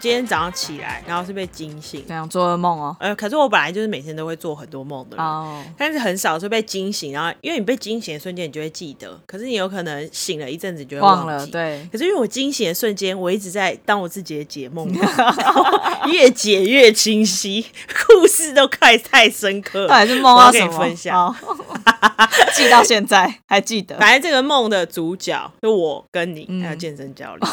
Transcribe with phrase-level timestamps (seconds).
[0.00, 2.96] 今天早上起来，然后是被惊醒，这样做噩梦哦。
[2.98, 11.46] 呃，可是我本来就是每天都会做很多梦的人，哦，但是很少是被惊醒，然后因为你被惊醒的瞬间，你就会记得，可是你有可能醒了一阵子，你就会忘了。
[11.46, 14.90] 对，可是因为我惊醒的瞬间，我一直在当我自己的解梦，
[16.10, 17.66] 越解越清晰，
[18.06, 19.88] 故事都快太深刻了。
[19.88, 20.72] 到底是梦到什么？
[20.72, 21.32] 你分享。
[21.32, 21.36] 好
[22.54, 23.96] 记到现在还记得。
[23.98, 27.52] 反正这个梦的主角就我跟你，嗯还有健身教练。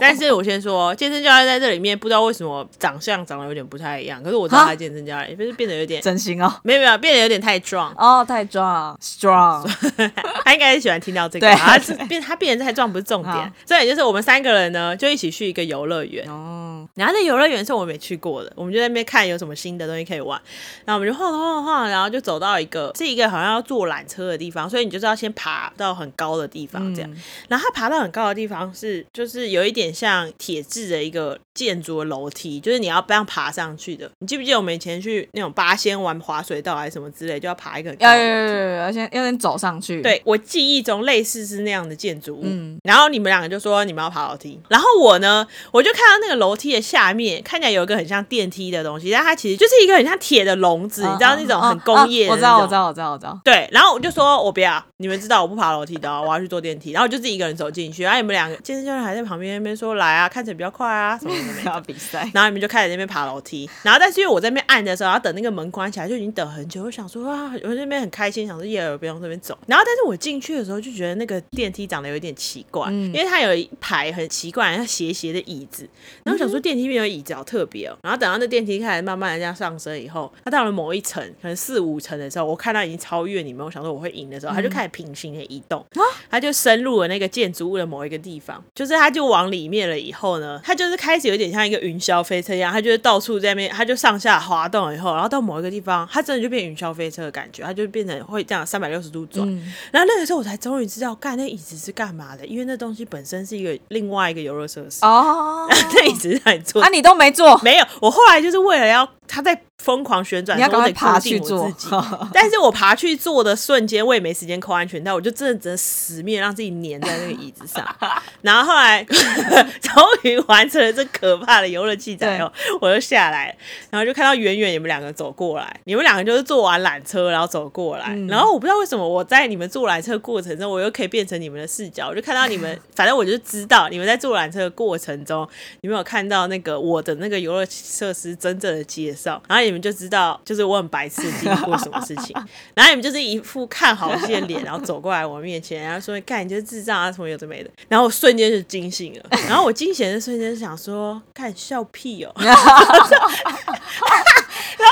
[0.00, 6.52] 但是我先说，健身教练在这里面不知道为什么长相长得有点不太一样，可是我知道他是健身教练，就是变得有点真心哦。
[6.62, 7.94] 没有没有变得有点太壮。
[7.96, 9.68] 哦，太壮，strong，
[10.44, 11.78] 他应该是喜欢听到这个他
[12.08, 13.32] 变他变得太壮不是重好。
[13.32, 20.40] 点，重点就是我们三个人呢就一起去一个游乐园，哦，然后那游乐园是我没去过的，我们就在那边看有什么新的东西可以玩，
[20.84, 27.22] 然后我们就晃晃晃，然后就走到一个是一个好像要坐缆车的地方，所以你就是要先爬到很高的地方这样，嗯。
[27.48, 34.10] 然后他爬到很高的地方是就是有一点像铁质的一个建筑的楼梯，就是你要这样爬上去的。
[34.18, 53.40] 你记不记得我们以前去那种八仙玩滑水道还是什么之类，就要爬一个很高要要要要要先要先走上去。，对我记忆中类似是那样的建筑物，嗯然后你们两个就说你们要爬楼梯，然后我呢，我就看到那个楼梯的下面看起来有一个很像电梯的东西，但它其实就是一个很像铁的笼子，你知道那种很工业的我知道，我知道，我知道，我知道。
[53.44, 61.67] 对，然后我就说我不要，你们知道我不爬楼梯的哦，我要去坐电梯，然后我就自己一个人走进去，然后你们两个健身教练还在旁边那边说来啊，看起来比较快啊什么什么的。
[61.68, 66.84] 要比赛， 然后你们就开始那边爬楼梯，然后但是因为我在那边按的时候，然后等那个门关起来，就已经等很久。
[66.84, 69.56] 我想说啊，我在那边很开心，想说耶，我不用这边走。
[69.66, 75.88] 然后但是我进去的时候就觉得那个电梯长得有一点奇怪，嗯因为它有一排很奇怪、像斜斜的椅子。
[76.24, 77.96] 然后我想说电梯里面有椅子好特别哦。
[78.02, 85.84] 然后等到那电梯开始慢慢的这样上升以后，它到了某一层，可能四五层的时候，我看到已经超越你们，我想说我会赢的时候，它就开始平行的移动，
[86.30, 99.48] 它就深入了那个建筑物的某一个地方，就是它就往里面了以后呢，它就是开始有点像一个云霄飞车一样，它就是到处在那边，它就上下滑动了以后，然后到某一个地方，它真的就变云霄飞车的感觉，它就变成会这样三百六十度转。
[99.48, 111.96] 嗯，然后那个时候我才终于知道，干那椅子是干嘛的，因为那东西本身是一个另外一个游乐设施，哦， 那椅子是让你坐啊，你都没做，没有，我后来就是为了要它在疯狂旋转你要赶快爬去做自己。
[112.32, 117.86] 但是我爬去做的瞬间，我也没时间扣安全带，我就真的只能死命让自己粘在那个椅子上。
[118.42, 123.56] 然后后来终于完成了这可怕的游乐器材后，我就下来，
[123.90, 128.26] 然后就看到远远你们两个走过来，你们两个就是坐完缆车然后走过来，嗯。
[128.26, 135.48] 然后我不知道为什么我在你们坐缆车过程中，我又可以变成你们的视角，我就看到你们， 反正我就知道你们在坐缆车的过程中，
[135.82, 142.34] 你们有看到那个我的那个游乐设施真正的介绍，然后你们就知道，就是我很白痴经历过什么事情，
[142.74, 152.62] 然后你们就是一副看好戏的脸，然后走过来我面前，然后说：“干，你就是智障啊，什么有的没的。”然后我瞬间就惊醒了， 然后我惊醒的瞬间就想说：“干笑屁哦！” 然后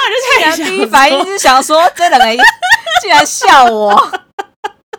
[0.05, 2.37] 我就想第一反应是想说，这两个人
[3.01, 4.21] 竟然笑我，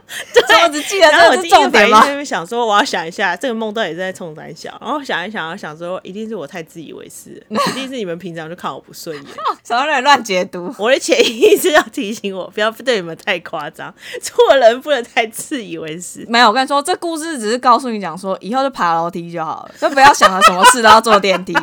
[0.34, 1.98] 这我只记得这个反重点吗？
[1.98, 2.08] 应在？
[2.10, 9.26] 那边想说，我要想一下这个梦到底是在冲胆小，然后想一想，想说一定是我太自以为是， 一定是你们平常就看我不顺眼。
[9.64, 16.26] 少人乱解读，我的潜意识要提醒我，不要对你们太夸张，做人不能太自以为是。
[16.30, 21.54] 没有，我跟你说，这故事只是告诉你讲说，以后就爬楼梯就好了，就不要想了什么事都要坐电梯，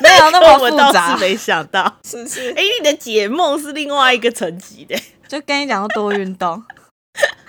[0.00, 4.96] 没有那么我倒复杂是，没想到，是是，哎、你的解梦是另外一个层级的，
[5.28, 6.60] 就跟你讲要多运动，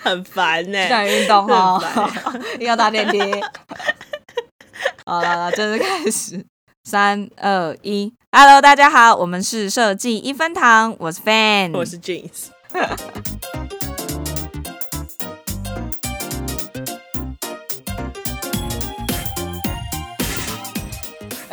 [0.04, 3.18] 很烦呢、不想运动哈哦要搭电梯。
[5.06, 6.44] 好了，好了正式开始，
[6.84, 12.48] 三二一，Hello，大家好，我们是设计一分堂，我是 Fan，我是 Jeans。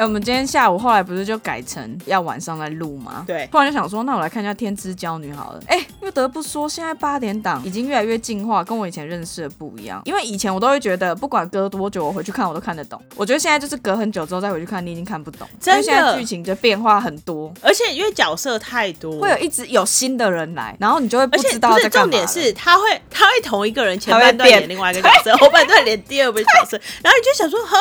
[0.01, 3.23] 哎、我们今天下午后来不是就改成要晚上再录吗？
[3.27, 5.61] 对突然就想说，那我来看一下《天之娇女》好了。
[5.67, 10.01] 哎、不得不说，现在八点档已经越来越进化，跟我以前认识的不一样。
[10.05, 12.99] 因为以前我都会觉得，不管隔多久，我回去看我都看得懂。
[13.15, 17.53] 我觉得现在就是隔很久之后再回去看，你已经看不懂，真的因为现在剧情就变化很多。
[17.61, 22.09] 而且因为角色太多，会有一直有新的人来，然后你就会不知道不是在干嘛。
[22.09, 27.77] 重点是，他会他会同一个人前半段演另外一个角色， 后半段演第二个角色，然后你就想说，哈，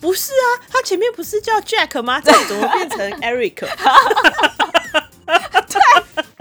[0.00, 2.20] 不是啊，他前面不是叫 Jack 吗？
[2.24, 3.64] 这怎么变成 Eric？
[5.26, 6.33] 因为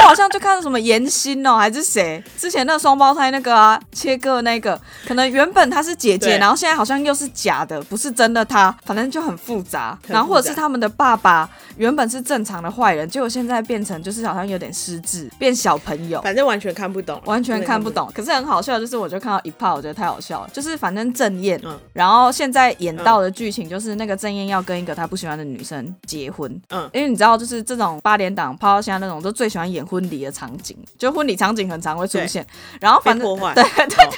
[0.00, 4.76] 我好像就看到什么严心哦，还是谁之之前那双胞胎那个啊，切割那个，
[5.06, 9.96] 可能原本她是姐姐，然后现在好像又是假的，不是真的她，反正就很复杂。
[10.02, 16.20] 很然后或者是他们的爸爸原本是正常的坏人，结果现在变成就是好像有点失智，变小朋友。
[16.22, 17.88] 反正完全看不懂，完全看不。
[17.88, 20.50] 懂，可是很好笑，就是我就看到一 part，我觉得太好笑了。
[20.52, 32.46] 就是反正郑燕，嗯然后现在演到的剧情就是那个郑燕要跟一个她不喜欢的女生结婚，嗯因为你知道，就是这种八点档抛到现在那种，都最喜欢演婚礼的场景，就婚礼场景很常会出现。
[32.80, 34.08] 然后反正对对对哦对，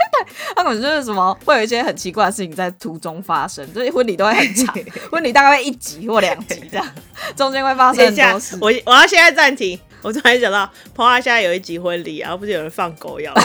[0.54, 4.74] 他可能就是什么会有一些很奇怪的事情在途中发生，就是婚礼都会很长，
[5.10, 6.86] 婚礼大概会一集或两集这样，
[7.34, 8.58] 中间会发生很多事，。
[8.60, 9.80] 我我要现在暂停。
[10.02, 13.32] 我突然想到，彭华现在有一集婚礼，然后不是有人放狗药？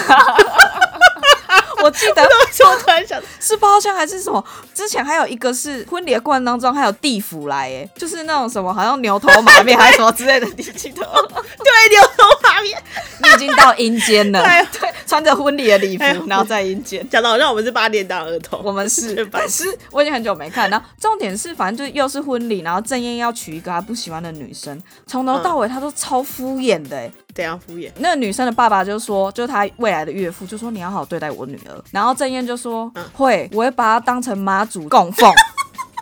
[1.83, 4.43] 我记得我突然想，是包厢还是什么？
[4.73, 11.09] 之前还有一个是婚礼的过程当中，还有地府来，哎，就是那种什么好像牛头马面还是什么之类的，你记得吗？
[11.29, 12.77] 对，牛头马面。
[13.19, 17.07] 你已经到阴间了，哎呦对，穿着婚礼的礼服哎，然后在阴间。
[17.09, 20.69] 讲到好像我们是八点档儿童，我们是 但是我已经很久没看。
[20.69, 27.91] 然后重点是，反正就是又是婚礼，然后郑燕要娶一个他不喜欢的女生，从头到尾他都超敷衍的、哎怎样敷衍？
[27.99, 31.83] 那个女生的爸爸就说，就是他未来的岳父就说你要好好对待我女儿。
[31.91, 35.31] 然后郑燕就说、嗯会，我会把她当成妈祖供奉。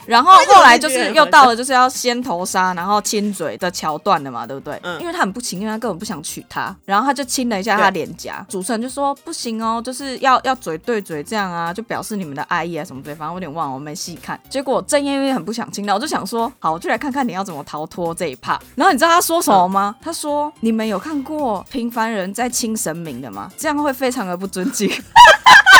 [0.05, 4.79] 然后后来就是又到了就是要先头杀，然后亲嘴的桥段了嘛，对不对？
[4.83, 8.45] 嗯因为他很不情愿，他根本不想娶她，然后他就亲了一下她脸颊。
[8.49, 13.15] 主持人就说不行哦，就是要要嘴对嘴这样啊，就表示你们的爱意啊什么之类。
[13.15, 14.39] 反正我有点忘了，我没细看。
[14.49, 18.59] 结果郑燕因为很不想亲到，我就想说，好，我就来看看你要怎么逃脱这一趴。
[18.75, 19.95] 然后你知道他说什么吗？
[20.01, 23.51] 他说你们有看过平凡人在亲神明的吗？
[23.57, 24.89] 这样会非常的不尊敬。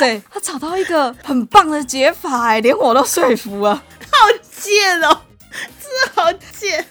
[0.00, 3.74] 塞，他找到一个很棒的解法哎，连我都说服了。
[3.74, 4.26] 好
[4.58, 5.20] 贱哦，
[6.14, 6.82] 好贱，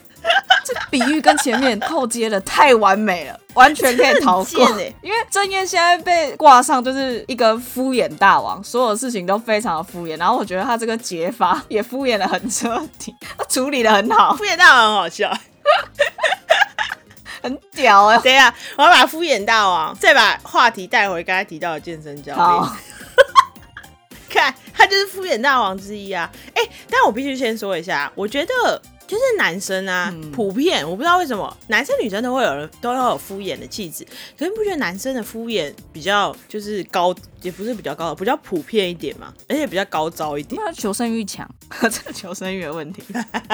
[0.64, 4.70] 这比喻跟前面后接的太完美了，完全可以逃过。
[5.02, 10.16] 因为郑燕现在被挂上就是一个敷衍大王，所有事情都非常的敷衍。
[10.20, 15.34] 然后我觉得他这个解法也敷衍的很彻底，他处理的很好，敷衍大王很好笑。
[17.42, 22.72] 很屌哎、等一下，我要把敷衍大王再把话题带回刚才提到的健身教练。
[24.74, 26.32] 他就是敷衍大王之一啊。
[26.54, 34.06] 哎、但我必须先说一下，我觉得就是男生啊，嗯普遍我不知道为什么男生女生都会有人都要有敷衍的气质，
[34.38, 41.48] 可是你不觉得男生的敷衍比较就是高，也不是比较高，比较普遍一点嘛，而且比较高招一点，因为他求生欲强，
[41.82, 43.04] 这个求生欲的问题。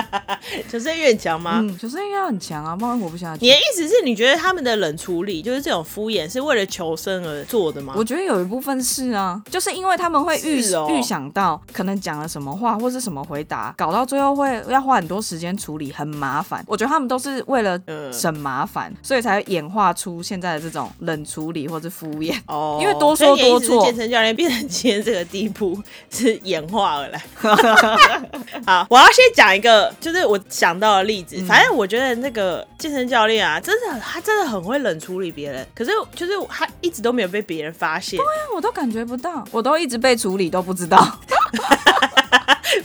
[0.69, 1.59] 求生欲很强吗？
[1.61, 3.51] 嗯，求生欲要很强啊，不然活不下去你。
[3.51, 7.93] 的意思是你觉得他们的冷处理，就是这种敷衍，是为了求生而做的吗？
[7.95, 16.63] 我觉得有一部分是啊，就是因为他们会预、预想到可能讲了什么话或是什么回答，搞到最后会要花很多时间处理，很麻烦。
[16.67, 22.35] 我觉得他们都是为了呃省麻烦，所以才演化出现在的这种冷处理或者敷衍。
[22.47, 25.77] 哦，因为多说所以你的意思是健身教练变成今天这个地步
[26.09, 27.21] 是演化而来。
[28.65, 31.35] 好，我要先讲一个，就是我想到的例子。
[31.39, 41.05] 嗯反正我觉得那个健身教练啊，真的他真的很会冷处理别人，可是就是他一直都没有被别人发现对啊我都感觉不到，我都一直被处理都不知道。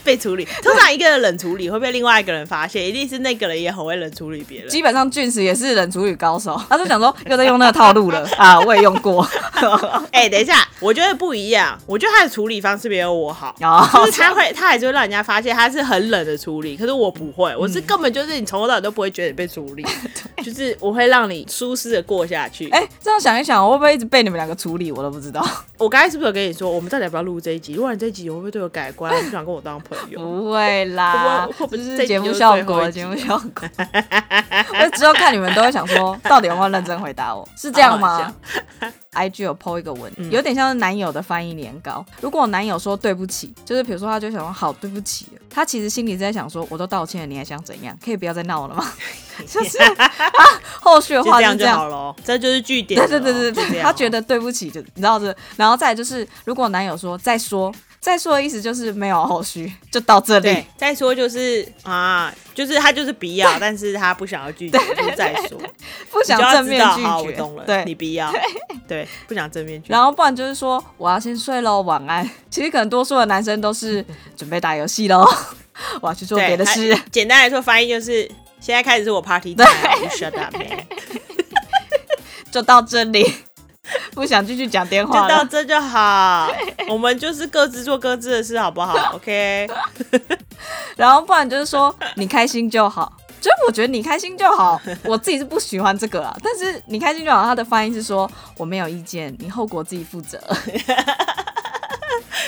[0.03, 0.45] 被处理。
[0.63, 4.69] 通常一个人冷处理会被另外一个人发现，一定是那个人也很会冷处理别人。
[4.69, 9.27] 基本上俊石也是冷处理高手，他就想说又在用那个套路了啊，我也用过。
[10.11, 13.55] 哎、等一下，我觉得不一样，我觉得他的处理方式没有我好。
[13.61, 19.85] 哦就是他会，他还是会让人家发现他是很冷的处理，可是我不会，我是嗯根本就是你从头到尾都不会觉得你被处理，
[20.43, 22.67] 就是我会让你舒适的过下去。
[22.69, 25.45] 哎、这样想一想，我会不会一直被你们两个处理，我都不知道。
[25.77, 27.75] 我刚才是不是有跟你说，我们到底要不要录这一集？
[27.75, 30.19] 录完这一集，会不会对我改观，不想跟我当朋友？
[30.19, 33.67] 不会啦，会不是是节目效果，节目效果。
[34.81, 37.47] 我之后看你们都会想说，到底有没有认真回答我？
[37.55, 38.33] 是这样吗
[39.13, 42.05] ？IG 有 PO 一个文，嗯有点像是男友的翻译年糕。
[42.21, 47.97] 如果我男友说对不起，就是比如说他就想说好对不起，他其实心里在想说，我都道歉了，你还想怎样？
[48.03, 48.89] 可以不要再闹了吗？
[49.47, 50.11] 就是啊
[50.79, 53.23] 后续的话是这样好了，这就是据点了对咯。
[53.23, 60.41] 对对对对，他觉得对不起就你知道这，然后再就是，如果男友说再说，再说的意思就是没有后续，就到这里。
[60.41, 65.61] 对。，再说就是啊，就是他就是不要，但是他不想要拒绝，就是再说，
[66.09, 67.07] 不想正面拒绝。
[67.07, 67.85] 好，我绝懂了，，对。
[67.85, 68.33] 你，不要，
[68.87, 69.93] 对，不想正面拒绝。
[69.93, 72.27] 然后不然就是说我要先睡喽，晚安。
[72.49, 74.03] 其实可能多数的男生都是
[74.35, 75.23] 准备打游戏喽，
[76.01, 76.95] 我要去做对别的事。
[76.95, 78.23] 它简单来说，翻译就是
[78.59, 80.67] 现在开始是我 party shut up man，
[82.51, 83.23] 就到这里，
[84.13, 85.27] 不想继续讲电话就。
[85.27, 86.51] 到这就好。
[86.89, 89.67] 我们就是各自做各自的事，好不好？OK。
[90.95, 93.11] 然后不然就是说你开心就好。
[93.39, 96.37] 就是我觉得你开心就好，我自己是不喜欢这个啊。
[96.43, 100.39] 但是你开心就好，他的发音是说我没有意见，你后果自己负责。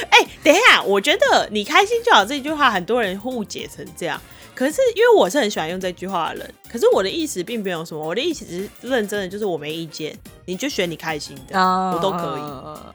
[0.10, 4.22] 哎、等一下，我觉得你开心就好这句话，很多人误解成这样。
[4.54, 12.42] 可是因为我是很喜欢用这句话的人，可是我的意思并没有什么，我的意思只是认真的，就是我没意见，你就选你开心的，啊我都可以。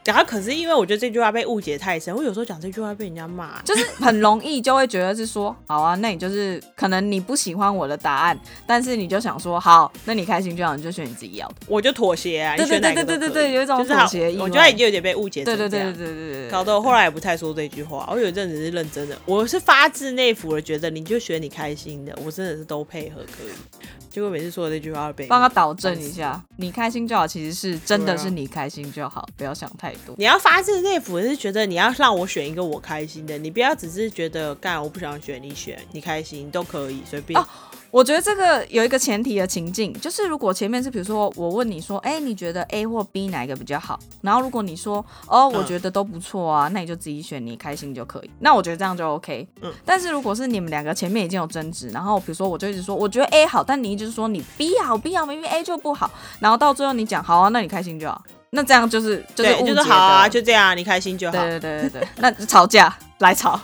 [0.04, 11.54] 然后可是因为我觉得这句话被误解太深，我有时候讲这句话被人家骂，就是很容易就会觉得是说，好啊，那你就是可能你不喜欢我的答案，但是你就想说，好，那你开心就好，你就选你自己要的。
[11.66, 12.56] 我就妥协啊。
[12.56, 15.92] 对对对对都可以对对有一种就是好妥协我觉得已经有点被误解成对这样。
[15.92, 23.78] 对对对对对对搞得我后来也不太说这句话，我有一阵子是认真的，我是发自内腑的觉得你就选你开心的，我真的是都配合可以。
[24.10, 30.14] 结果每次说的这句话被帮他导正一下，你开心就好，其实是真的是你开心就好，不要想太多。
[30.18, 37.38] 你要发自内腑是觉得你要让我选一个我开心的，你不要只是觉得干我不想选你选你开心都可以随便。
[37.40, 37.47] 哦
[37.90, 43.99] 我觉得这个有一个前提的情境，就是如果前面是比如说我问你说，哎、你觉得 A 或 B 哪一个比较好？
[44.21, 48.30] 然后如果你说，哦，我嗯觉得都不错啊，那你就自己选，你开心就可以。
[48.40, 49.47] 那我觉得这样就 OK。
[49.62, 58.23] 嗯但是如果是你们两个前面已经有争执，然后比如说我就一直说我觉得 A 好，但你一直说你 B 好，B 好，明明 A 就不好，然后到最后你讲好啊，那你开心就好。
[58.50, 61.38] 那这样就是就是，误解就是好啊，就这样，你开心就好。
[61.38, 63.59] 对对对对对，那 吵架来吵，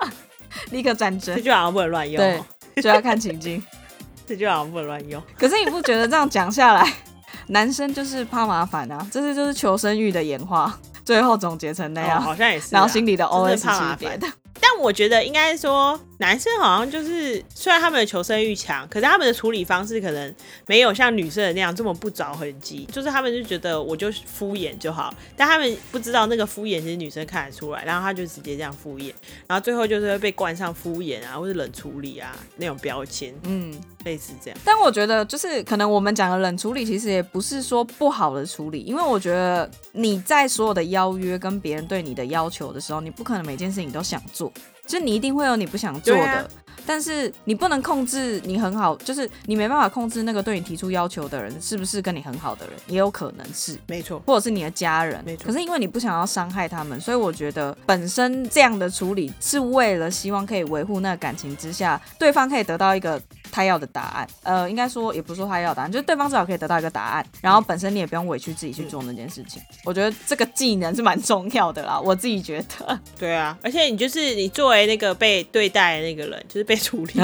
[0.72, 2.44] 立刻战争这，句好像不能乱用
[2.82, 3.62] 就要看情境。
[4.26, 5.20] 这句好像不能乱用。
[5.36, 6.92] 可是你不觉得这样讲下来，
[7.48, 9.06] 男生就是怕麻烦啊？
[9.10, 12.70] 这是就是求生欲的演化，最后总结成那哦样，好像也是啊。
[12.72, 14.26] 然后心里的真的 OS 怕麻烦是别的。
[14.60, 20.34] 但我觉得应该说，男生好像就是虽然他们的求生欲强，可是他们的处理方式可能
[20.66, 22.86] 没有像女生的那样这么不着痕迹。
[22.92, 29.12] 就是他们就觉得我就敷衍就好，但他们不知道那个敷衍其实女生看得出来，然后他就直接这样敷衍，
[29.46, 33.74] 然后最后就是会被冠上敷衍啊或者冷处理啊那种标签，嗯，
[34.04, 34.60] 类似这样。
[34.62, 44.52] 但我觉得就是可能我们讲的冷处理，其实也不是说不好的处理，因为我觉得你在所有的邀约跟别人对你的要求的时候，你不可能每件事情都想做，
[44.90, 46.24] 就你一定会有你不想做的。
[46.24, 46.44] 啊
[46.86, 53.78] 但是你不能控制你很好，就是你没办法控制那个对你提出要求的人是不是跟你很好的人，也有可能是。
[53.86, 63.20] 没错，或者是你的家人没，错可是因为你不想要伤害他们，所以我觉得本身这样的处理是为了希望可以维护那个感情之下，对方可以得到一个
[63.50, 64.28] 他要的答案。
[64.42, 69.60] 呃，应该说也不是说他要的答案，就是对方至少可以得到一个答案，然后本身你也不用委屈自己去做那件事情。
[69.84, 72.98] 我觉得这个技能是蛮重要的啦，我自己觉得。
[73.18, 77.14] 对啊，而且你就是你作为那个被对待的那个人，就是被处理。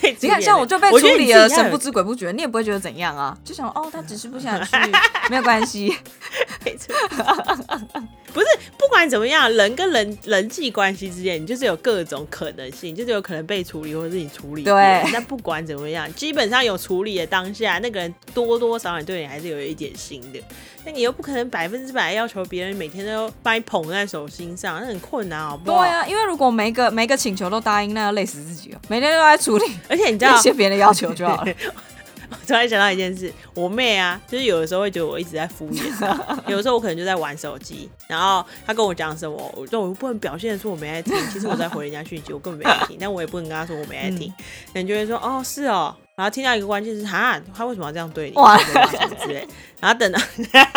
[0.00, 4.76] 对，你看像我就被处理了，神不知鬼不觉，你也不会觉得怎样啊，就想哦，他只是不想去，
[5.28, 5.94] 没有关系。
[8.32, 8.46] 不是
[8.78, 14.62] 不管怎么样，人跟人人际关系之间，你就是有各种可能性，就是有可能被处理，或者是你处理。
[14.62, 14.74] 对
[15.12, 20.40] 那不管怎么样，基本上有处理的当下，那个人多多少少对你还是有一点心的。
[20.84, 25.78] 那你又不可能百分之百要求别人每天都把你捧在手心上，那很困难，好不好？
[25.82, 28.78] 对啊，因为如果每个每个请求都答应，那要累死自己哦。
[28.88, 31.52] 每天都在处理而且你知道那，些别人的要求就好了。
[32.30, 44.32] 我 突然想到一件事，我妹啊，就是有的时候会觉得我一直在敷衍她，有的时候我可能就在玩手机，然后她跟我讲什么，我就我不能表现出我没在听，其实我在回人家讯息，我根本没在听，但我也不能跟她说我没在听，
[44.72, 48.36] 那、你就会说哦是哦，然后听到一个关键是哈，他为什么要这样对你？
[48.36, 49.46] 哇之类，
[49.80, 50.20] 然后等到，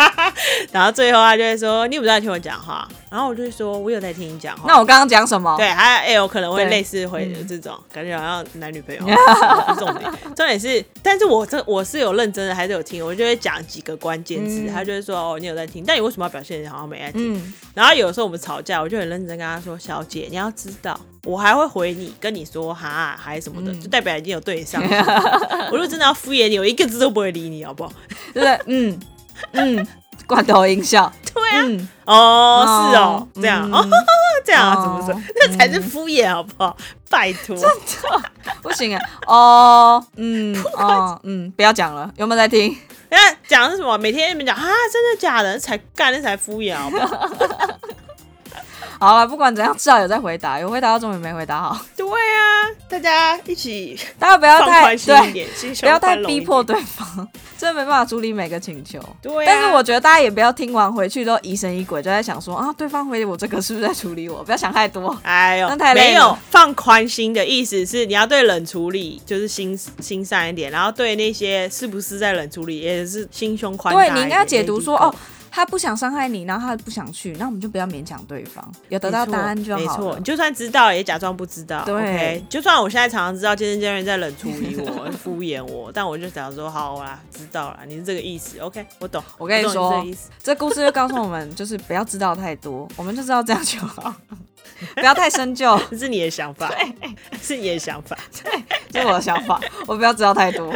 [0.72, 2.88] 然后最后他就会说你有没有在听我讲话？
[3.14, 4.64] 然后我就会说我有在听你讲话。
[4.66, 5.54] 那我刚刚讲什么？
[5.56, 9.02] 对，还哎有可能会对类似回嗯这种，感觉好像男女朋友，
[9.78, 17.36] 重点，重点是，但是我这我是有认真的，还是有听，我就会讲几个关键字，嗯他就会说哦，你有在听，但你为什么要表现好像没在听？
[17.36, 24.98] 嗯，然后有时候我们吵架，我就很认真跟他说，小姐，你要知道，我还会回你，跟你说哈还什么的，嗯就代表已经有对你上心。
[25.70, 27.92] 我如果真的要敷衍你，我一个字都不会理你，好不好？
[28.34, 28.58] 对？
[28.66, 28.98] 嗯
[29.52, 29.86] 嗯，
[30.26, 31.12] 罐头音效。
[31.34, 33.90] 对啊，嗯，哦，是哦，这样哦，嗯
[34.44, 35.20] 这样啊，怎么说哦？
[35.36, 36.76] 那才是敷衍，好不好？
[37.10, 37.54] 拜托。
[37.58, 38.22] 真的
[38.62, 39.00] 不行啊。
[39.26, 42.76] 哦， 嗯，哦，嗯，不要讲了，有没有在听？
[43.10, 43.18] 那
[43.48, 43.96] 讲的是什么？
[43.98, 45.58] 每天你们讲啊，真的假的？
[45.58, 47.28] 才干那才敷衍，好不好？
[49.00, 51.76] 好了，不管怎样，至少有在回答，有回答到终于没回答好。
[52.88, 55.46] 大家一起大家不要太对，
[55.80, 57.26] 不要太逼迫对方，
[57.58, 59.00] 真的没办法处理每个请求。
[59.20, 64.42] 对啊，但是我觉得大家也不要听完回去都疑神疑鬼，就在想说啊，对方回我这个是不是在处理我？
[64.44, 65.16] 不要想太多。
[65.22, 74.14] 哎呦那，太累没有了放宽心的意思是你要对冷处理就是心心善一点，然后对那些是不是在冷处理也是心胸宽大对。
[74.14, 75.14] 你应该解读说哦
[75.54, 79.86] 他不想伤害你，然后他不想去，那我们就不要勉强对方，有得到答案就好了。
[79.86, 81.84] 没错，你就算知道也假装不知道。
[81.84, 88.58] 对 OK，就算我现在常常知道健身教练在冷处理我、敷衍我，但我就想说好啦，知道啦，你是这个意思。
[88.58, 89.22] OK，我懂。
[89.38, 90.04] 我跟你说
[90.42, 94.12] 这故事就告诉我们，就是不要知道太多，我们就知道这样就好，
[94.96, 95.80] 不要太深究。
[95.88, 96.68] 这 是你的想法，
[97.40, 98.18] 是你的想法。
[98.90, 100.74] 这是我的想法，我不要知道太多。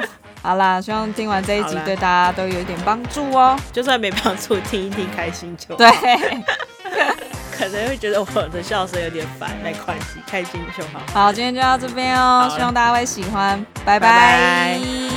[0.48, 3.54] 好啦，希望听完这一集对大家都有一点帮助哦。
[3.70, 5.76] 就算没帮助，听一听开心就好。
[5.76, 5.90] 对，
[7.52, 11.02] 可能会觉得我的笑声有点烦，没关系，开心就好。
[11.12, 15.07] 好，今天就到这边哦，好希望大家会喜欢，拜拜拜拜